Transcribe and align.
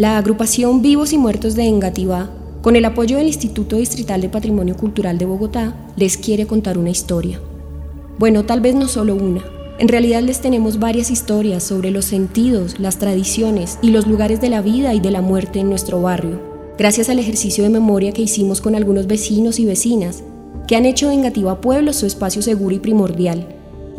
La 0.00 0.16
agrupación 0.16 0.80
Vivos 0.80 1.12
y 1.12 1.18
Muertos 1.18 1.56
de 1.56 1.64
Engativá, 1.64 2.30
con 2.62 2.74
el 2.74 2.86
apoyo 2.86 3.18
del 3.18 3.26
Instituto 3.26 3.76
Distrital 3.76 4.22
de 4.22 4.30
Patrimonio 4.30 4.74
Cultural 4.74 5.18
de 5.18 5.26
Bogotá, 5.26 5.76
les 5.94 6.16
quiere 6.16 6.46
contar 6.46 6.78
una 6.78 6.88
historia. 6.88 7.38
Bueno, 8.18 8.46
tal 8.46 8.62
vez 8.62 8.74
no 8.74 8.88
solo 8.88 9.14
una. 9.14 9.44
En 9.78 9.88
realidad 9.88 10.22
les 10.22 10.40
tenemos 10.40 10.78
varias 10.78 11.10
historias 11.10 11.64
sobre 11.64 11.90
los 11.90 12.06
sentidos, 12.06 12.80
las 12.80 12.96
tradiciones 12.96 13.78
y 13.82 13.90
los 13.90 14.06
lugares 14.06 14.40
de 14.40 14.48
la 14.48 14.62
vida 14.62 14.94
y 14.94 15.00
de 15.00 15.10
la 15.10 15.20
muerte 15.20 15.58
en 15.58 15.68
nuestro 15.68 16.00
barrio, 16.00 16.40
gracias 16.78 17.10
al 17.10 17.18
ejercicio 17.18 17.62
de 17.62 17.68
memoria 17.68 18.12
que 18.12 18.22
hicimos 18.22 18.62
con 18.62 18.74
algunos 18.74 19.06
vecinos 19.06 19.58
y 19.58 19.66
vecinas, 19.66 20.22
que 20.66 20.76
han 20.76 20.86
hecho 20.86 21.08
de 21.08 21.14
Engativá 21.16 21.60
Pueblo 21.60 21.92
su 21.92 22.06
espacio 22.06 22.40
seguro 22.40 22.74
y 22.74 22.78
primordial, 22.78 23.48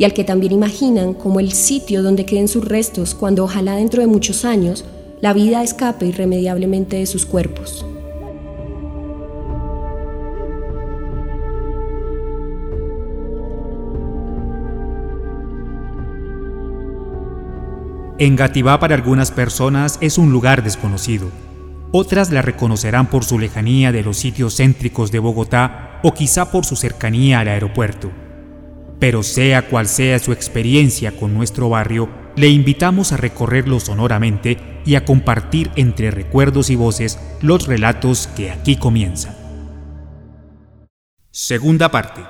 y 0.00 0.04
al 0.04 0.14
que 0.14 0.24
también 0.24 0.50
imaginan 0.50 1.14
como 1.14 1.38
el 1.38 1.52
sitio 1.52 2.02
donde 2.02 2.26
queden 2.26 2.48
sus 2.48 2.64
restos 2.64 3.14
cuando 3.14 3.44
ojalá 3.44 3.76
dentro 3.76 4.00
de 4.00 4.08
muchos 4.08 4.44
años 4.44 4.84
la 5.22 5.32
vida 5.32 5.62
escape 5.62 6.04
irremediablemente 6.04 6.96
de 6.96 7.06
sus 7.06 7.26
cuerpos. 7.26 7.86
Engativá 18.18 18.80
para 18.80 18.96
algunas 18.96 19.30
personas 19.30 19.96
es 20.00 20.18
un 20.18 20.32
lugar 20.32 20.64
desconocido. 20.64 21.28
Otras 21.92 22.32
la 22.32 22.42
reconocerán 22.42 23.06
por 23.08 23.24
su 23.24 23.38
lejanía 23.38 23.92
de 23.92 24.02
los 24.02 24.16
sitios 24.16 24.56
céntricos 24.56 25.12
de 25.12 25.20
Bogotá 25.20 26.00
o 26.02 26.14
quizá 26.14 26.50
por 26.50 26.64
su 26.64 26.74
cercanía 26.74 27.38
al 27.38 27.46
aeropuerto. 27.46 28.10
Pero 28.98 29.22
sea 29.22 29.68
cual 29.68 29.86
sea 29.86 30.18
su 30.18 30.32
experiencia 30.32 31.12
con 31.12 31.32
nuestro 31.32 31.68
barrio, 31.68 32.08
le 32.34 32.48
invitamos 32.48 33.12
a 33.12 33.16
recorrerlo 33.16 33.78
sonoramente 33.78 34.71
y 34.84 34.94
a 34.96 35.04
compartir 35.04 35.70
entre 35.76 36.10
recuerdos 36.10 36.70
y 36.70 36.76
voces 36.76 37.18
los 37.40 37.66
relatos 37.66 38.28
que 38.36 38.50
aquí 38.50 38.76
comienzan. 38.76 39.34
Segunda 41.30 41.90
parte. 41.90 42.20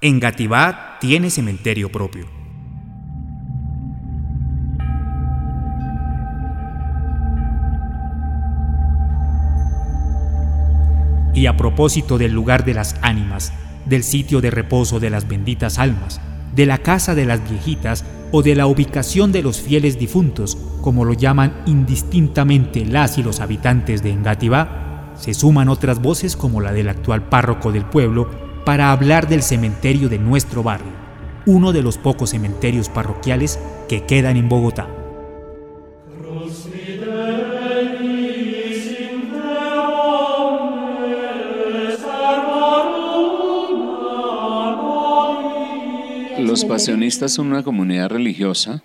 Engativá 0.00 0.98
tiene 1.00 1.30
cementerio 1.30 1.90
propio. 1.90 2.26
Y 11.32 11.46
a 11.46 11.56
propósito 11.56 12.18
del 12.18 12.32
lugar 12.32 12.64
de 12.64 12.74
las 12.74 12.96
ánimas, 13.02 13.52
del 13.86 14.04
sitio 14.04 14.40
de 14.40 14.50
reposo 14.50 15.00
de 15.00 15.10
las 15.10 15.26
benditas 15.26 15.78
almas, 15.78 16.20
de 16.54 16.66
la 16.66 16.78
casa 16.78 17.14
de 17.14 17.24
las 17.24 17.48
viejitas 17.48 18.04
o 18.36 18.42
de 18.42 18.56
la 18.56 18.66
ubicación 18.66 19.30
de 19.30 19.42
los 19.42 19.60
fieles 19.60 19.96
difuntos, 19.96 20.58
como 20.80 21.04
lo 21.04 21.12
llaman 21.12 21.62
indistintamente 21.66 22.84
las 22.84 23.16
y 23.16 23.22
los 23.22 23.38
habitantes 23.38 24.02
de 24.02 24.10
Engativá, 24.10 25.12
se 25.16 25.34
suman 25.34 25.68
otras 25.68 26.02
voces 26.02 26.34
como 26.34 26.60
la 26.60 26.72
del 26.72 26.88
actual 26.88 27.28
párroco 27.28 27.70
del 27.70 27.84
pueblo 27.84 28.28
para 28.66 28.90
hablar 28.90 29.28
del 29.28 29.44
cementerio 29.44 30.08
de 30.08 30.18
nuestro 30.18 30.64
barrio, 30.64 30.90
uno 31.46 31.70
de 31.72 31.82
los 31.82 31.96
pocos 31.96 32.30
cementerios 32.30 32.88
parroquiales 32.88 33.60
que 33.88 34.02
quedan 34.02 34.36
en 34.36 34.48
Bogotá. 34.48 35.03
Los 46.54 46.64
pasionistas 46.66 47.32
son 47.32 47.48
una 47.48 47.64
comunidad 47.64 48.10
religiosa 48.10 48.84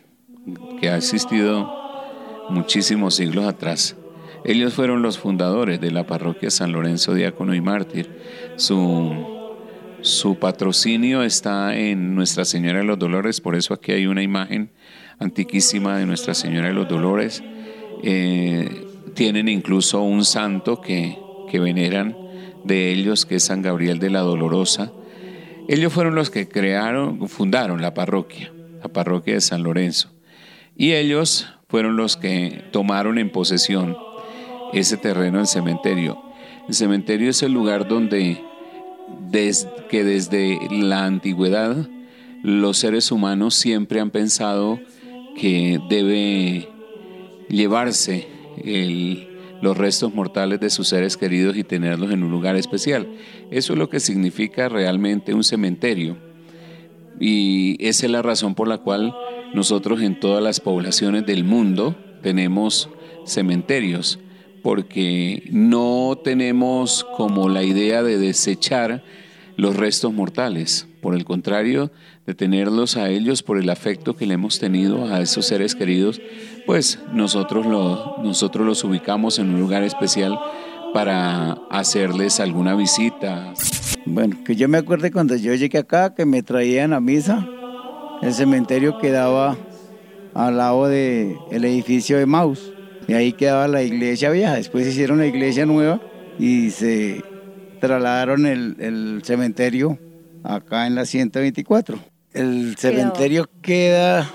que 0.82 0.90
ha 0.90 0.98
existido 0.98 1.72
muchísimos 2.50 3.14
siglos 3.14 3.46
atrás. 3.46 3.96
Ellos 4.44 4.74
fueron 4.74 5.04
los 5.04 5.20
fundadores 5.20 5.80
de 5.80 5.92
la 5.92 6.08
parroquia 6.08 6.50
San 6.50 6.72
Lorenzo 6.72 7.14
Diácono 7.14 7.54
y 7.54 7.62
Mártir. 7.62 8.10
Su, 8.56 9.14
su 10.02 10.40
patrocinio 10.40 11.22
está 11.22 11.78
en 11.78 12.16
Nuestra 12.16 12.44
Señora 12.44 12.80
de 12.80 12.86
los 12.86 12.98
Dolores, 12.98 13.40
por 13.40 13.54
eso 13.54 13.76
aquí 13.76 13.92
hay 13.92 14.08
una 14.08 14.24
imagen 14.24 14.72
antiquísima 15.20 15.96
de 16.00 16.08
Nuestra 16.08 16.34
Señora 16.34 16.70
de 16.70 16.74
los 16.74 16.90
Dolores. 16.90 17.44
Eh, 18.02 18.88
tienen 19.14 19.48
incluso 19.48 20.02
un 20.02 20.26
santo 20.26 20.82
que, 20.82 21.20
que 21.52 21.60
veneran 21.60 22.18
de 22.64 22.92
ellos, 22.92 23.28
que 23.28 23.36
es 23.36 23.44
San 23.44 23.62
Gabriel 23.62 24.00
de 24.00 24.10
la 24.10 24.22
Dolorosa. 24.22 24.92
Ellos 25.70 25.94
fueron 25.94 26.16
los 26.16 26.32
que 26.32 26.50
crearon, 26.50 27.30
fundaron 27.30 27.80
la 27.80 27.94
parroquia, 27.94 28.52
la 28.82 28.90
parroquia 28.90 29.36
de 29.36 29.42
San 29.42 29.62
Lorenzo. 29.62 30.10
Y 30.76 30.94
ellos 30.94 31.48
fueron 31.68 31.96
los 31.96 32.18
que 32.18 32.64
tomaron 32.72 33.20
en 33.20 33.32
posesión 33.32 33.96
ese 34.74 34.98
terreno 34.98 35.38
del 35.38 35.46
cementerio. 35.46 36.20
El 36.68 36.74
cementerio 36.74 37.30
es 37.30 37.44
el 37.44 37.52
lugar 37.52 37.88
donde 37.88 38.42
que 39.90 40.04
desde 40.04 40.58
la 40.72 41.06
antigüedad 41.06 41.88
los 42.42 42.80
seres 42.80 43.12
humanos 43.12 43.54
siempre 43.54 44.00
han 44.00 44.10
pensado 44.10 44.80
que 45.36 45.80
debe 45.88 46.68
llevarse 47.48 48.28
el, 48.64 49.29
los 49.62 49.78
restos 49.78 50.14
mortales 50.14 50.60
de 50.60 50.70
sus 50.70 50.88
seres 50.88 51.18
queridos 51.18 51.58
y 51.58 51.64
tenerlos 51.64 52.12
en 52.12 52.24
un 52.24 52.32
lugar 52.32 52.56
especial. 52.56 53.08
Eso 53.52 53.74
es 53.74 53.80
lo 53.80 53.90
que 53.90 54.00
significa 54.00 54.70
realmente 54.70 55.34
un 55.34 55.44
cementerio. 55.44 56.18
Y 57.20 57.76
esa 57.86 58.06
es 58.06 58.12
la 58.12 58.22
razón 58.22 58.56
por 58.56 58.68
la 58.68 58.78
cual 58.78 59.14
nosotros 59.54 60.02
en 60.02 60.20
todas 60.20 60.44
las 60.44 60.60
poblaciones 60.60 61.26
del 61.26 61.44
mundo 61.44 61.96
tenemos 62.22 62.90
cementerios, 63.26 64.20
porque 64.64 65.44
no 65.52 66.20
tenemos 66.24 67.06
como 67.16 67.50
la 67.50 67.64
idea 67.64 68.04
de 68.04 68.18
desechar 68.18 69.04
los 69.58 69.76
restos 69.76 70.14
mortales. 70.14 70.88
Por 71.02 71.16
el 71.16 71.26
contrario, 71.26 71.92
de 72.26 72.34
tenerlos 72.34 72.98
a 72.98 73.10
ellos 73.10 73.42
por 73.42 73.58
el 73.58 73.70
afecto 73.70 74.16
que 74.16 74.26
le 74.26 74.36
hemos 74.36 74.60
tenido 74.60 75.14
a 75.14 75.22
esos 75.22 75.46
seres 75.46 75.76
queridos, 75.76 76.22
pues 76.70 77.00
nosotros, 77.12 77.66
nosotros 77.66 78.64
los 78.64 78.84
ubicamos 78.84 79.40
en 79.40 79.50
un 79.50 79.60
lugar 79.60 79.82
especial 79.82 80.40
para 80.94 81.54
hacerles 81.72 82.40
alguna 82.40 82.76
visita. 82.76 83.56
Bueno, 84.06 84.38
que 84.46 84.56
yo 84.56 84.70
me 84.70 84.78
acuerdo 84.78 85.12
cuando 85.12 85.36
yo 85.36 85.56
llegué 85.56 85.80
acá, 85.80 86.14
que 86.14 86.26
me 86.26 86.44
traían 86.44 86.94
a 86.94 87.00
misa, 87.00 87.44
el 88.22 88.36
cementerio 88.36 89.00
quedaba 89.00 89.58
al 90.36 90.58
lado 90.58 90.86
del 90.86 91.38
el 91.50 91.66
edificio 91.66 92.20
de 92.20 92.28
Maus, 92.28 92.72
y 93.08 93.14
ahí 93.14 93.34
quedaba 93.34 93.68
la 93.68 93.82
iglesia 93.82 94.30
vieja, 94.30 94.54
después 94.54 94.86
hicieron 94.86 95.18
la 95.18 95.26
iglesia 95.26 95.66
nueva 95.66 96.00
y 96.38 96.70
se 96.70 97.24
trasladaron 97.82 98.46
el, 98.46 98.76
el 98.78 99.22
cementerio 99.24 99.98
acá 100.44 100.86
en 100.86 100.94
la 100.94 101.06
124. 101.06 101.98
El 102.32 102.76
cementerio 102.78 103.50
queda 103.64 104.30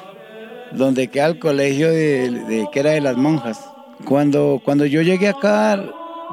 donde 0.75 1.09
queda 1.09 1.27
el 1.27 1.39
colegio 1.39 1.91
de, 1.91 2.69
que 2.73 2.81
era 2.81 2.91
de 2.91 3.01
las 3.01 3.17
monjas. 3.17 3.61
Cuando, 4.05 4.61
cuando 4.65 4.87
yo 4.87 5.03
llegué 5.03 5.29
acá 5.29 5.83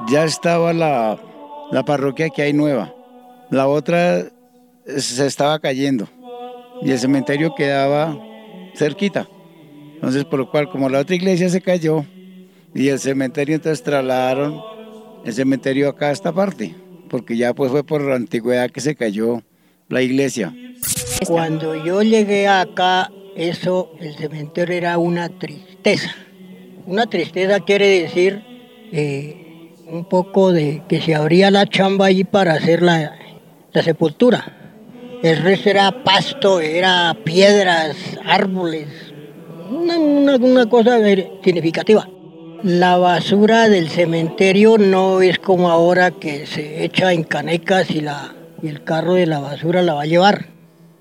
ya 0.07 0.23
estaba 0.23 0.73
la, 0.73 1.19
la 1.71 1.83
parroquia 1.85 2.29
que 2.29 2.41
hay 2.41 2.53
nueva. 2.53 2.93
La 3.49 3.67
otra 3.67 4.25
se 4.85 5.25
estaba 5.25 5.59
cayendo 5.59 6.07
y 6.81 6.91
el 6.91 6.99
cementerio 6.99 7.53
quedaba 7.55 8.17
cerquita. 8.75 9.27
Entonces, 9.95 10.25
por 10.25 10.39
lo 10.39 10.49
cual, 10.49 10.69
como 10.69 10.89
la 10.89 10.99
otra 10.99 11.15
iglesia 11.15 11.49
se 11.49 11.61
cayó 11.61 12.05
y 12.73 12.87
el 12.87 12.99
cementerio 12.99 13.55
entonces 13.55 13.83
trasladaron 13.83 14.61
el 15.23 15.33
cementerio 15.33 15.89
acá 15.89 16.07
a 16.07 16.11
esta 16.11 16.31
parte, 16.31 16.75
porque 17.09 17.37
ya 17.37 17.53
pues 17.53 17.71
fue 17.71 17.83
por 17.83 18.01
la 18.01 18.15
antigüedad 18.15 18.71
que 18.71 18.81
se 18.81 18.95
cayó 18.95 19.43
la 19.89 20.01
iglesia. 20.01 20.55
Cuando 21.27 21.75
yo 21.85 22.01
llegué 22.01 22.47
acá, 22.47 23.11
eso, 23.35 23.91
el 23.99 24.15
cementerio 24.15 24.75
era 24.75 24.97
una 24.97 25.29
tristeza. 25.29 26.15
Una 26.85 27.07
tristeza 27.07 27.59
quiere 27.59 28.01
decir 28.01 28.43
eh, 28.91 29.73
un 29.87 30.05
poco 30.05 30.51
de 30.51 30.83
que 30.87 31.01
se 31.01 31.15
abría 31.15 31.51
la 31.51 31.65
chamba 31.65 32.07
ahí 32.07 32.23
para 32.23 32.53
hacer 32.53 32.81
la, 32.81 33.13
sepultura. 33.73 34.57
El 35.21 35.37
resto 35.37 35.69
era 35.69 36.03
pasto, 36.03 36.59
era 36.59 37.15
piedras, 37.23 37.95
árboles, 38.25 38.87
una, 39.69 39.97
una, 40.37 40.65
cosa 40.67 40.97
significativa. 41.43 42.07
La 42.63 42.97
basura 42.97 43.69
del 43.69 43.89
cementerio 43.89 44.77
no 44.77 45.21
es 45.21 45.39
como 45.39 45.69
ahora 45.69 46.11
que 46.11 46.45
se 46.45 46.83
echa 46.83 47.13
en 47.13 47.23
canecas 47.23 47.91
y, 47.91 48.01
la, 48.01 48.35
y 48.61 48.67
el 48.67 48.83
carro 48.83 49.13
de 49.13 49.27
la 49.27 49.39
basura 49.39 49.81
la 49.81 49.93
va 49.93 50.03
a 50.03 50.07
llevar. 50.07 50.47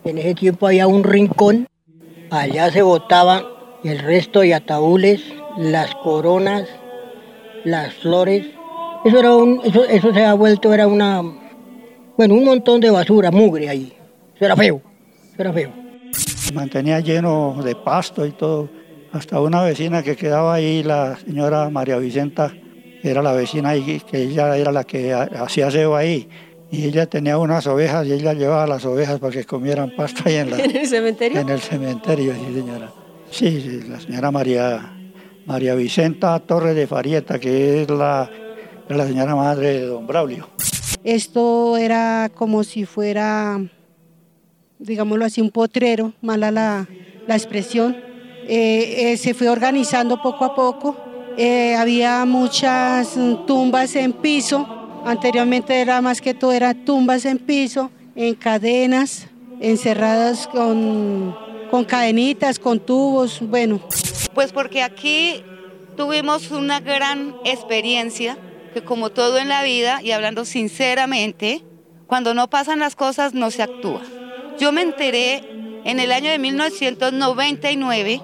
En 0.04 0.18
ese 0.18 0.34
tiempo 0.34 0.66
había 0.66 0.86
un 0.86 1.04
rincón, 1.04 1.66
allá 2.30 2.70
se 2.70 2.82
botaban 2.82 3.44
el 3.84 3.98
resto 3.98 4.40
de 4.40 4.54
ataúdes, 4.54 5.22
las 5.58 5.94
coronas, 5.96 6.68
las 7.64 7.94
flores. 7.94 8.46
Eso 9.04 9.18
era 9.18 9.34
un, 9.34 9.60
eso, 9.64 9.84
eso 9.84 10.12
se 10.12 10.24
ha 10.24 10.34
vuelto, 10.34 10.72
era 10.72 10.86
una, 10.86 11.22
bueno, 12.16 12.34
un 12.34 12.44
montón 12.44 12.80
de 12.80 12.90
basura, 12.90 13.30
mugre 13.30 13.68
ahí. 13.68 13.92
Eso 14.34 14.44
era 14.44 14.56
feo, 14.56 14.80
eso 15.32 15.42
era 15.42 15.52
feo. 15.52 15.72
Se 16.12 16.52
mantenía 16.52 17.00
lleno 17.00 17.56
de 17.62 17.74
pasto 17.74 18.26
y 18.26 18.32
todo. 18.32 18.68
hasta 19.12 19.40
una 19.40 19.62
vecina 19.62 20.02
que 20.02 20.16
quedaba 20.16 20.54
ahí, 20.54 20.82
la 20.82 21.16
señora 21.16 21.68
María 21.70 21.96
Vicenta, 21.96 22.52
era 23.02 23.22
la 23.22 23.32
vecina 23.32 23.70
ahí, 23.70 24.00
que 24.08 24.22
ella 24.22 24.56
era 24.56 24.70
la 24.70 24.84
que 24.84 25.12
hacía 25.14 25.68
aseo 25.68 25.96
ahí. 25.96 26.28
Y 26.70 26.84
ella 26.84 27.06
tenía 27.06 27.36
unas 27.38 27.66
ovejas 27.66 28.06
y 28.06 28.12
ella 28.12 28.32
llevaba 28.32 28.66
las 28.66 28.84
ovejas 28.84 29.18
para 29.18 29.32
que 29.32 29.44
comieran 29.44 29.92
pasta 29.96 30.22
ahí 30.26 30.36
en, 30.36 30.50
la, 30.50 30.58
¿En 30.64 30.76
el 30.76 30.86
cementerio. 30.86 31.40
En 31.40 31.48
el 31.48 31.60
cementerio, 31.60 32.34
sí 32.34 32.54
señora. 32.54 32.92
Sí, 33.30 33.60
sí 33.60 33.88
la 33.88 34.00
señora 34.00 34.30
María, 34.30 34.92
María 35.46 35.74
Vicenta 35.74 36.38
Torres 36.40 36.76
de 36.76 36.86
Farieta, 36.86 37.38
que 37.38 37.82
es 37.82 37.90
la, 37.90 38.30
la 38.88 39.06
señora 39.06 39.34
madre 39.34 39.80
de 39.80 39.86
don 39.86 40.06
Braulio. 40.06 40.48
Esto 41.02 41.76
era 41.76 42.30
como 42.34 42.62
si 42.62 42.84
fuera, 42.84 43.60
digámoslo 44.78 45.24
así, 45.24 45.40
un 45.40 45.50
potrero, 45.50 46.12
mala 46.20 46.50
la, 46.50 46.88
la 47.26 47.36
expresión. 47.36 47.96
Eh, 48.46 49.12
eh, 49.12 49.16
se 49.16 49.34
fue 49.34 49.48
organizando 49.48 50.20
poco 50.20 50.44
a 50.44 50.54
poco. 50.54 50.96
Eh, 51.36 51.74
había 51.74 52.24
muchas 52.24 53.14
tumbas 53.46 53.94
en 53.96 54.12
piso. 54.12 54.79
Anteriormente 55.04 55.80
era 55.80 56.00
más 56.00 56.20
que 56.20 56.34
todo, 56.34 56.52
era 56.52 56.74
tumbas 56.74 57.24
en 57.24 57.38
piso, 57.38 57.90
en 58.14 58.34
cadenas, 58.34 59.26
encerradas 59.60 60.46
con, 60.46 61.36
con 61.70 61.84
cadenitas, 61.84 62.58
con 62.58 62.80
tubos, 62.80 63.40
bueno. 63.40 63.80
Pues 64.34 64.52
porque 64.52 64.82
aquí 64.82 65.42
tuvimos 65.96 66.50
una 66.50 66.80
gran 66.80 67.34
experiencia 67.44 68.36
que 68.72 68.82
como 68.82 69.10
todo 69.10 69.38
en 69.38 69.48
la 69.48 69.62
vida, 69.62 70.00
y 70.02 70.12
hablando 70.12 70.44
sinceramente, 70.44 71.62
cuando 72.06 72.34
no 72.34 72.48
pasan 72.48 72.78
las 72.78 72.96
cosas 72.96 73.34
no 73.34 73.50
se 73.50 73.62
actúa. 73.62 74.02
Yo 74.58 74.72
me 74.72 74.82
enteré 74.82 75.42
en 75.84 76.00
el 76.00 76.12
año 76.12 76.30
de 76.30 76.38
1999, 76.38 78.20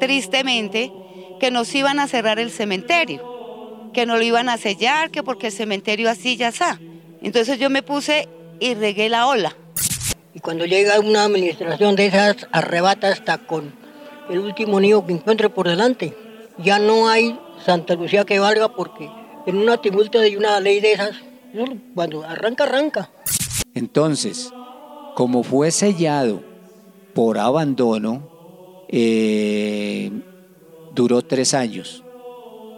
tristemente, 0.00 0.92
que 1.40 1.50
nos 1.50 1.74
iban 1.74 1.98
a 1.98 2.06
cerrar 2.06 2.38
el 2.38 2.50
cementerio, 2.50 3.27
que 3.92 4.06
no 4.06 4.16
lo 4.16 4.22
iban 4.22 4.48
a 4.48 4.56
sellar, 4.56 5.10
que 5.10 5.22
porque 5.22 5.48
el 5.48 5.52
cementerio 5.52 6.10
así 6.10 6.36
ya 6.36 6.48
está. 6.48 6.78
Entonces 7.22 7.58
yo 7.58 7.70
me 7.70 7.82
puse 7.82 8.28
y 8.60 8.74
regué 8.74 9.08
la 9.08 9.26
ola. 9.26 9.56
Y 10.34 10.40
cuando 10.40 10.66
llega 10.66 11.00
una 11.00 11.24
administración 11.24 11.96
de 11.96 12.06
esas, 12.06 12.46
arrebata 12.52 13.08
hasta 13.08 13.38
con 13.38 13.72
el 14.30 14.38
último 14.38 14.80
niño 14.80 15.04
que 15.06 15.12
encuentre 15.12 15.48
por 15.48 15.68
delante. 15.68 16.16
Ya 16.58 16.78
no 16.78 17.08
hay 17.08 17.38
Santa 17.64 17.94
Lucía 17.94 18.24
que 18.24 18.38
valga 18.38 18.74
porque 18.74 19.10
en 19.46 19.56
una 19.56 19.78
tumulta 19.78 20.20
de 20.20 20.36
una 20.36 20.60
ley 20.60 20.80
de 20.80 20.92
esas, 20.92 21.16
cuando 21.94 22.24
arranca, 22.24 22.64
arranca. 22.64 23.10
Entonces, 23.74 24.52
como 25.14 25.42
fue 25.42 25.70
sellado 25.70 26.42
por 27.14 27.38
abandono, 27.38 28.84
eh, 28.88 30.10
duró 30.94 31.22
tres 31.22 31.54
años. 31.54 32.02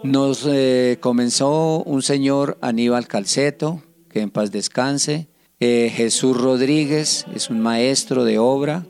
Nos 0.03 0.47
eh, 0.47 0.97
comenzó 0.99 1.83
un 1.83 2.01
señor 2.01 2.57
Aníbal 2.61 3.07
Calceto, 3.07 3.83
que 4.09 4.21
en 4.21 4.31
paz 4.31 4.51
descanse, 4.51 5.27
eh, 5.59 5.91
Jesús 5.93 6.35
Rodríguez, 6.35 7.27
es 7.35 7.51
un 7.51 7.59
maestro 7.59 8.23
de 8.23 8.39
obra, 8.39 8.87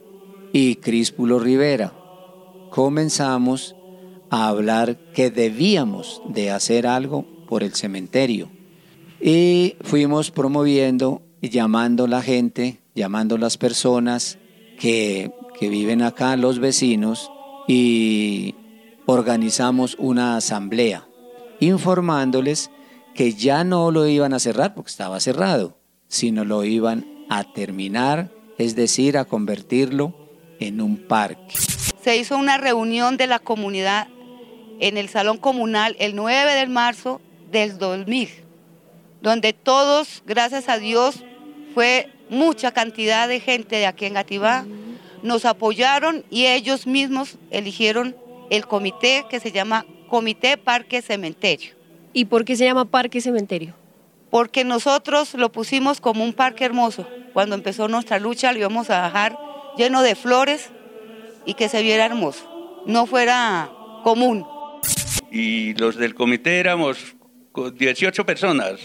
y 0.54 0.76
Críspulo 0.76 1.38
Rivera. 1.40 1.94
Comenzamos 2.70 3.76
a 4.30 4.48
hablar 4.48 4.98
que 5.14 5.30
debíamos 5.30 6.22
de 6.30 6.50
hacer 6.50 6.88
algo 6.88 7.26
por 7.46 7.64
el 7.64 7.74
cementerio. 7.74 8.50
Y 9.20 9.76
fuimos 9.82 10.32
promoviendo 10.32 11.22
y 11.42 11.50
llamando 11.50 12.08
la 12.08 12.22
gente, 12.22 12.80
llamando 12.96 13.38
las 13.38 13.58
personas 13.58 14.38
que, 14.80 15.32
que 15.60 15.68
viven 15.68 16.02
acá, 16.04 16.38
los 16.38 16.60
vecinos, 16.60 17.30
y 17.68 18.56
organizamos 19.06 19.96
una 20.00 20.38
asamblea 20.38 21.08
informándoles 21.60 22.72
que 23.14 23.34
ya 23.34 23.64
no 23.64 23.92
lo 23.92 24.08
iban 24.08 24.34
a 24.34 24.40
cerrar 24.40 24.74
porque 24.74 24.90
estaba 24.90 25.20
cerrado, 25.20 25.78
sino 26.08 26.46
lo 26.46 26.64
iban 26.64 27.26
a 27.30 27.44
terminar, 27.44 28.32
es 28.58 28.76
decir, 28.76 29.18
a 29.18 29.26
convertirlo 29.26 30.16
en 30.60 30.82
un 30.82 30.98
parque. 30.98 31.56
Se 32.04 32.18
hizo 32.18 32.38
una 32.38 32.58
reunión 32.58 33.18
de 33.18 33.28
la 33.28 33.40
comunidad 33.40 34.08
en 34.80 34.98
el 34.98 35.10
Salón 35.10 35.38
Comunal 35.38 35.96
el 36.00 36.16
9 36.16 36.54
de 36.54 36.68
marzo 36.68 37.22
del 37.52 37.78
2000, 37.78 38.30
donde 39.22 39.54
todos, 39.54 40.24
gracias 40.26 40.68
a 40.70 40.80
Dios, 40.80 41.24
fue 41.74 42.10
mucha 42.30 42.72
cantidad 42.72 43.28
de 43.28 43.40
gente 43.40 43.76
de 43.76 43.86
aquí 43.86 44.06
en 44.06 44.16
Gativá, 44.16 44.66
nos 45.22 45.46
apoyaron 45.46 46.26
y 46.32 46.46
ellos 46.48 46.88
mismos 46.88 47.38
eligieron 47.52 48.16
el 48.52 48.68
comité 48.68 49.26
que 49.30 49.40
se 49.40 49.54
llama 49.54 49.86
Comité 50.10 50.58
Parque 50.58 51.02
Cementerio. 51.02 51.74
¿Y 52.12 52.26
por 52.26 52.44
qué 52.44 52.58
se 52.58 52.66
llama 52.66 52.84
Parque 52.84 53.22
Cementerio? 53.22 53.74
Porque 54.30 54.66
nosotros 54.66 55.34
lo 55.36 55.54
pusimos 55.54 56.02
como 56.02 56.26
un 56.26 56.34
parque 56.34 56.66
hermoso. 56.66 57.08
Cuando 57.32 57.56
empezó 57.56 57.88
nuestra 57.88 58.20
lucha 58.20 58.52
lo 58.52 58.60
íbamos 58.60 58.90
a 58.90 59.06
dejar 59.06 59.38
lleno 59.78 60.04
de 60.04 60.16
flores 60.16 60.70
y 61.46 61.54
que 61.54 61.70
se 61.70 61.82
viera 61.82 62.06
hermoso, 62.06 62.84
no 62.86 63.06
fuera 63.06 63.72
común. 64.04 64.46
Y 65.32 65.74
los 65.76 65.96
del 65.96 66.14
comité 66.14 66.60
éramos 66.60 67.16
18 67.56 68.26
personas, 68.26 68.82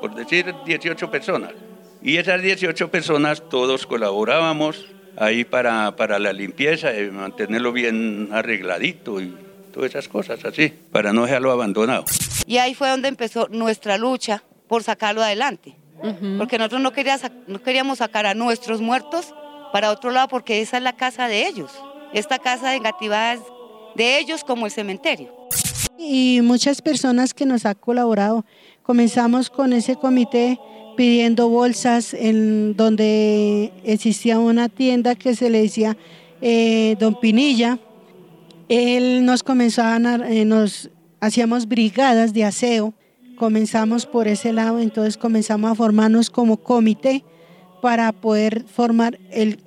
por 0.00 0.14
decir 0.14 0.54
18 0.64 1.10
personas. 1.10 1.52
Y 2.00 2.18
esas 2.18 2.40
18 2.40 2.92
personas 2.92 3.42
todos 3.48 3.88
colaborábamos 3.88 4.93
ahí 5.16 5.44
para, 5.44 5.96
para 5.96 6.18
la 6.18 6.32
limpieza, 6.32 6.94
y 6.98 7.10
mantenerlo 7.10 7.72
bien 7.72 8.28
arregladito 8.32 9.20
y 9.20 9.34
todas 9.72 9.90
esas 9.90 10.08
cosas 10.08 10.44
así, 10.44 10.72
para 10.92 11.12
no 11.12 11.24
dejarlo 11.24 11.50
abandonado. 11.50 12.04
Y 12.46 12.58
ahí 12.58 12.74
fue 12.74 12.88
donde 12.88 13.08
empezó 13.08 13.48
nuestra 13.48 13.98
lucha 13.98 14.42
por 14.68 14.82
sacarlo 14.82 15.22
adelante. 15.22 15.76
Porque 16.36 16.58
nosotros 16.58 16.82
no, 16.82 16.92
queríamos, 16.92 17.22
no 17.46 17.62
queríamos 17.62 17.98
sacar 17.98 18.26
a 18.26 18.34
nuestros 18.34 18.82
muertos 18.82 19.32
para 19.72 19.90
otro 19.90 20.10
lado 20.10 20.28
porque 20.28 20.60
esa 20.60 20.76
es 20.76 20.82
la 20.82 20.92
casa 20.92 21.28
de 21.28 21.46
ellos. 21.46 21.72
Esta 22.12 22.38
casa 22.38 22.70
de 22.70 22.76
es 22.76 23.40
de 23.94 24.18
ellos 24.18 24.44
como 24.44 24.66
el 24.66 24.72
cementerio 24.72 25.32
y 25.98 26.40
muchas 26.42 26.82
personas 26.82 27.34
que 27.34 27.46
nos 27.46 27.66
han 27.66 27.74
colaborado. 27.74 28.44
Comenzamos 28.82 29.50
con 29.50 29.72
ese 29.72 29.96
comité 29.96 30.58
pidiendo 30.96 31.48
bolsas 31.48 32.14
en 32.14 32.76
donde 32.76 33.72
existía 33.84 34.38
una 34.38 34.68
tienda 34.68 35.14
que 35.14 35.34
se 35.34 35.50
le 35.50 35.62
decía 35.62 35.96
eh, 36.40 36.96
Don 36.98 37.18
Pinilla. 37.20 37.78
Él 38.68 39.24
nos 39.24 39.42
comenzó 39.42 39.82
a, 39.82 39.96
eh, 39.96 40.44
nos 40.44 40.90
hacíamos 41.20 41.66
brigadas 41.66 42.32
de 42.32 42.44
aseo, 42.44 42.94
comenzamos 43.36 44.06
por 44.06 44.28
ese 44.28 44.52
lado, 44.52 44.80
entonces 44.80 45.16
comenzamos 45.16 45.70
a 45.70 45.74
formarnos 45.74 46.30
como 46.30 46.56
comité 46.56 47.24
para 47.82 48.12
poder 48.12 48.64
formar 48.66 49.18
el, 49.30 49.62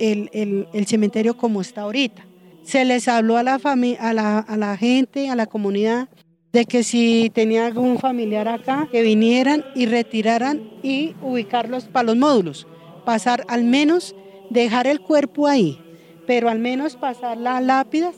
cementerio 0.87 1.37
como 1.37 1.61
está 1.61 1.81
ahorita. 1.81 2.25
Se 2.63 2.83
les 2.83 3.07
habló 3.07 3.37
a 3.37 3.43
la, 3.43 3.59
a 3.99 4.13
la, 4.13 4.39
a 4.39 4.57
la 4.57 4.77
gente, 4.77 5.29
a 5.29 5.35
la 5.35 5.45
comunidad, 5.45 6.09
de 6.53 6.65
que 6.65 6.83
si 6.83 7.31
tenía 7.33 7.65
algún 7.65 7.99
familiar 7.99 8.47
acá, 8.47 8.87
que 8.91 9.01
vinieran 9.01 9.65
y 9.75 9.85
retiraran 9.85 10.69
y 10.81 11.15
ubicarlos 11.21 11.85
para 11.85 12.07
los 12.07 12.17
módulos. 12.17 12.67
Pasar 13.05 13.43
al 13.47 13.63
menos, 13.63 14.15
dejar 14.49 14.87
el 14.87 15.01
cuerpo 15.01 15.47
ahí, 15.47 15.81
pero 16.25 16.49
al 16.49 16.59
menos 16.59 16.95
pasar 16.95 17.37
las 17.37 17.63
lápidas, 17.63 18.15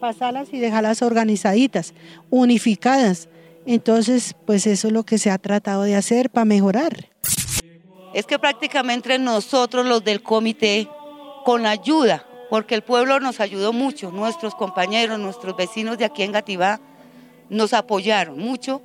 pasarlas 0.00 0.52
y 0.52 0.58
dejarlas 0.58 1.02
organizaditas, 1.02 1.94
unificadas. 2.30 3.28
Entonces, 3.66 4.34
pues 4.46 4.66
eso 4.66 4.88
es 4.88 4.92
lo 4.92 5.04
que 5.04 5.18
se 5.18 5.30
ha 5.30 5.38
tratado 5.38 5.82
de 5.82 5.94
hacer 5.94 6.30
para 6.30 6.44
mejorar. 6.44 7.10
Es 8.14 8.26
que 8.26 8.38
prácticamente 8.38 9.18
nosotros 9.18 9.86
los 9.86 10.02
del 10.02 10.22
comité, 10.22 10.88
con 11.44 11.62
la 11.62 11.70
ayuda, 11.70 12.26
porque 12.50 12.74
el 12.74 12.82
pueblo 12.82 13.20
nos 13.20 13.40
ayudó 13.40 13.72
mucho, 13.72 14.10
nuestros 14.10 14.54
compañeros, 14.54 15.18
nuestros 15.18 15.56
vecinos 15.56 15.98
de 15.98 16.04
aquí 16.04 16.22
en 16.22 16.32
Gativá, 16.32 16.80
nos 17.50 17.74
apoyaron 17.74 18.38
mucho. 18.38 18.80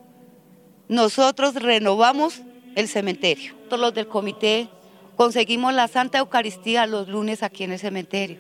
Nosotros 0.90 1.56
renovamos 1.56 2.42
el 2.76 2.88
cementerio. 2.88 3.54
Todos 3.70 3.80
los 3.80 3.94
del 3.94 4.08
comité 4.08 4.68
conseguimos 5.16 5.74
la 5.74 5.88
Santa 5.88 6.18
Eucaristía 6.18 6.86
los 6.86 7.08
lunes 7.08 7.42
aquí 7.42 7.64
en 7.64 7.72
el 7.72 7.80
cementerio. 7.80 8.40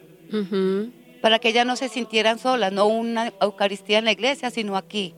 Para 1.21 1.39
que 1.39 1.49
ellas 1.49 1.65
no 1.65 1.75
se 1.75 1.87
sintieran 1.87 2.37
solas, 2.37 2.71
no 2.71 2.87
una 2.87 3.31
Eucaristía 3.41 3.99
en 3.99 4.05
la 4.05 4.11
iglesia, 4.11 4.51
sino 4.51 4.75
aquí. 4.75 5.15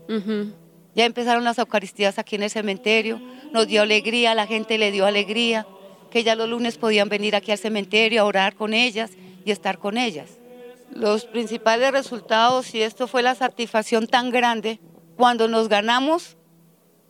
Ya 0.96 1.06
empezaron 1.06 1.44
las 1.44 1.58
Eucaristías 1.58 2.20
aquí 2.20 2.36
en 2.36 2.44
el 2.44 2.50
cementerio, 2.50 3.20
nos 3.52 3.68
dio 3.68 3.82
alegría, 3.82 4.36
la 4.36 4.48
gente 4.48 4.78
le 4.78 4.92
dio 4.92 5.06
alegría, 5.06 5.68
que 6.10 6.24
ya 6.24 6.36
los 6.36 6.50
lunes 6.50 6.78
podían 6.78 7.10
venir 7.10 7.36
aquí 7.36 7.52
al 7.52 7.58
cementerio 7.58 8.22
a 8.22 8.26
orar 8.26 8.56
con 8.56 8.74
ellas 8.74 9.12
y 9.46 9.52
estar 9.52 9.78
con 9.78 9.98
ellas. 9.98 10.40
Los 10.92 11.26
principales 11.26 11.92
resultados, 11.92 12.74
y 12.74 12.82
esto 12.82 13.08
fue 13.08 13.22
la 13.22 13.36
satisfacción 13.36 14.08
tan 14.08 14.30
grande, 14.32 14.80
cuando 15.18 15.48
nos 15.48 15.68
ganamos 15.68 16.38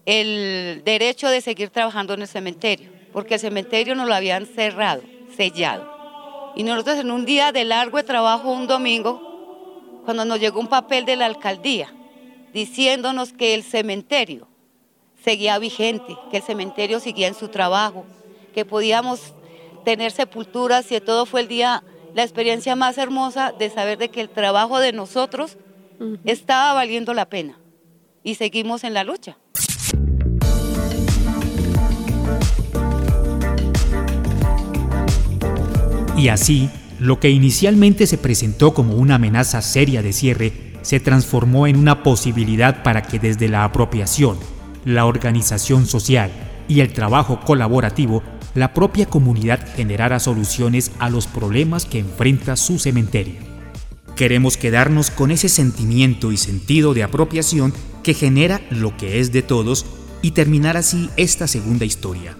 el 0.06 0.82
derecho 0.86 1.28
de 1.28 1.42
seguir 1.42 1.70
trabajando 1.70 2.14
en 2.14 2.22
el 2.22 2.28
cementerio, 2.28 2.90
porque 3.12 3.34
el 3.34 3.40
cementerio 3.42 3.94
nos 3.94 4.08
lo 4.08 4.16
habían 4.16 4.46
cerrado, 4.46 5.02
sellado. 5.36 6.54
Y 6.56 6.64
nosotros 6.64 6.98
en 6.98 7.12
un 7.12 7.26
día 7.26 7.52
de 7.52 7.66
largo 7.66 8.02
trabajo, 8.04 8.50
un 8.50 8.66
domingo, 8.66 10.02
cuando 10.06 10.24
nos 10.24 10.40
llegó 10.40 10.62
un 10.62 10.70
papel 10.70 11.06
de 11.06 11.18
la 11.18 11.26
alcaldía 11.26 11.94
diciéndonos 12.54 13.34
que 13.34 13.54
el 13.54 13.64
cementerio 13.64 14.48
seguía 15.24 15.60
vigente, 15.60 16.16
que 16.32 16.38
el 16.38 16.44
cementerio 16.44 17.02
seguía 17.02 17.28
en 17.28 17.36
su 17.36 17.50
trabajo, 17.50 18.06
que 18.54 18.64
podíamos 18.64 19.34
tener 19.84 20.12
sepulturas 20.12 20.90
y 20.92 21.02
todo 21.02 21.26
fue 21.26 21.42
el 21.42 21.50
día, 21.50 21.84
la 22.16 22.24
experiencia 22.24 22.78
más 22.78 22.98
hermosa 22.98 23.52
de 23.52 23.70
saber 23.70 23.98
de 23.98 24.10
que 24.10 24.22
el 24.22 24.30
trabajo 24.30 24.80
de 24.80 24.94
nosotros 24.94 25.58
estaba 26.24 26.74
valiendo 26.74 27.14
la 27.14 27.26
pena 27.26 27.60
y 28.27 28.36
seguimos 28.36 28.84
en 28.84 28.93
la 28.93 29.05
lucha. 29.05 29.38
Y 36.17 36.27
así, 36.27 36.69
lo 37.00 37.22
que 37.22 37.29
inicialmente 37.29 38.05
se 38.05 38.17
presentó 38.17 38.74
como 38.74 38.96
una 38.96 39.15
amenaza 39.15 39.62
seria 39.62 40.01
de 40.01 40.12
cierre 40.12 40.51
se 40.81 41.00
transformó 41.00 41.67
en 41.67 41.77
una 41.77 42.03
posibilidad 42.03 42.84
para 42.84 43.01
que 43.01 43.17
desde 43.17 43.48
la 43.48 43.63
apropiación, 43.63 44.38
la 44.84 45.05
organización 45.05 45.86
social 45.86 46.29
y 46.67 46.81
el 46.81 46.91
trabajo 46.91 47.39
colaborativo, 47.39 48.24
la 48.55 48.74
propia 48.74 49.05
comunidad 49.05 49.65
generara 49.75 50.19
soluciones 50.19 50.91
a 51.00 51.10
los 51.10 51.27
problemas 51.27 51.86
que 51.86 52.00
enfrenta 52.00 52.57
su 52.57 52.77
cementerio. 52.77 53.47
Queremos 54.17 54.57
quedarnos 54.57 55.12
con 55.12 55.29
ese 55.29 55.47
sentimiento 55.47 56.31
y 56.31 56.38
sentido 56.38 56.95
de 56.95 57.03
apropiación 57.03 57.71
que 58.01 58.15
genera 58.15 58.62
lo 58.71 58.97
que 58.97 59.19
es 59.19 59.31
de 59.31 59.43
todos 59.43 59.86
y 60.24 60.31
terminar 60.31 60.75
así 60.75 61.12
esta 61.17 61.47
segunda 61.47 61.86
historia. 61.86 62.36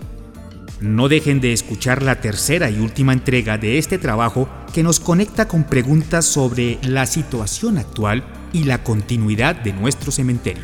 No 0.82 1.08
dejen 1.08 1.40
de 1.40 1.54
escuchar 1.54 2.02
la 2.02 2.20
tercera 2.20 2.72
y 2.72 2.80
última 2.80 3.14
entrega 3.14 3.60
de 3.60 3.78
este 3.78 4.00
trabajo 4.00 4.50
que 4.74 4.82
nos 4.82 5.00
conecta 5.00 5.48
con 5.48 5.66
preguntas 5.66 6.26
sobre 6.26 6.80
la 6.82 7.06
situación 7.06 7.78
actual 7.78 8.24
y 8.54 8.64
la 8.64 8.84
continuidad 8.84 9.56
de 9.56 9.74
nuestro 9.74 10.12
cementerio. 10.12 10.64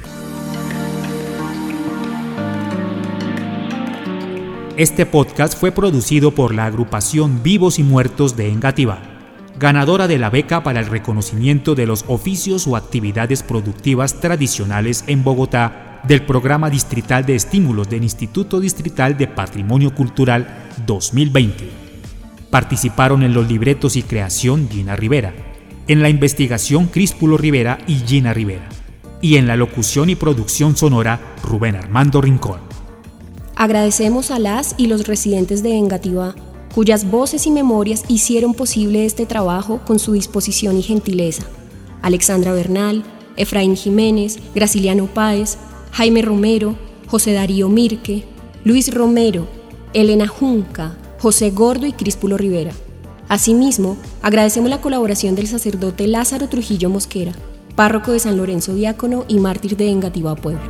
Este 4.77 5.05
podcast 5.05 5.60
fue 5.60 5.72
producido 5.72 6.34
por 6.34 6.55
la 6.55 6.65
agrupación 6.65 7.43
Vivos 7.43 7.77
y 7.77 7.84
Muertos 7.84 8.36
de 8.36 8.50
Engativá, 8.50 9.12
ganadora 9.63 10.10
de 10.10 10.20
la 10.20 10.29
beca 10.29 10.62
para 10.62 10.82
el 10.82 10.88
reconocimiento 10.88 11.74
de 11.74 11.86
los 11.86 12.03
oficios 12.10 12.67
o 12.67 12.75
actividades 12.75 13.43
productivas 13.43 14.20
tradicionales 14.20 15.05
en 15.08 15.24
Bogotá 15.24 16.01
del 16.03 16.24
Programa 16.24 16.70
Distrital 16.70 17.25
de 17.25 17.36
Estímulos 17.36 17.89
del 17.89 18.03
Instituto 18.03 18.60
Distrital 18.60 19.17
de 19.17 19.27
Patrimonio 19.27 19.96
Cultural 19.96 20.67
2020. 20.86 21.70
Participaron 22.50 23.24
en 23.24 23.34
los 23.34 23.48
libretos 23.48 23.96
y 23.96 24.03
creación 24.03 24.67
Gina 24.70 24.98
Rivera, 24.98 25.34
en 25.88 26.01
la 26.01 26.10
investigación 26.10 26.88
Críspulo 26.88 27.38
Rivera 27.38 27.77
y 27.88 28.00
Gina 28.05 28.34
Rivera, 28.34 28.67
y 29.22 29.38
en 29.38 29.48
la 29.48 29.55
locución 29.55 30.10
y 30.10 30.15
producción 30.15 30.75
sonora 30.75 31.22
Rubén 31.41 31.77
Armando 31.77 32.20
Rincón. 32.20 32.60
Agradecemos 33.55 34.29
a 34.29 34.39
las 34.39 34.75
y 34.77 34.88
los 34.88 35.08
residentes 35.08 35.63
de 35.63 35.77
Engativá, 35.77 36.36
cuyas 36.74 37.10
voces 37.10 37.46
y 37.46 37.51
memorias 37.51 38.03
hicieron 38.08 38.53
posible 38.53 39.06
este 39.06 39.25
trabajo 39.25 39.82
con 39.86 40.00
su 40.00 40.13
disposición 40.13 40.77
y 40.77 40.82
gentileza. 40.82 41.44
Alexandra 42.01 42.53
Bernal, 42.53 43.03
Efraín 43.38 43.75
Jiménez, 43.75 44.39
Graciliano 44.56 45.08
Páez, 45.08 45.58
Jaime 45.92 46.22
Romero, 46.22 46.75
José 47.08 47.34
Darío 47.34 47.70
Mirque, 47.70 48.24
Luis 48.63 48.94
Romero, 48.94 49.48
Elena 49.94 50.27
Junca, 50.27 50.98
José 51.20 51.51
Gordo 51.51 51.86
y 51.86 51.94
Críspulo 51.94 52.38
Rivera. 52.38 52.72
Asimismo, 53.30 53.98
agradecemos 54.22 54.70
la 54.70 54.82
colaboración 54.82 55.36
del 55.36 55.48
sacerdote 55.48 56.08
Lázaro 56.08 56.50
Trujillo 56.50 56.89
Mosquera, 56.89 57.34
párroco 57.75 58.12
de 58.12 58.20
San 58.20 58.38
Lorenzo 58.38 58.74
Diácono 58.74 59.25
y 59.27 59.39
mártir 59.39 59.77
de 59.77 59.89
Engativá 59.89 60.36
Pueblo. 60.36 60.63